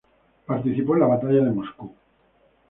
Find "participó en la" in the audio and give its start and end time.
0.47-1.05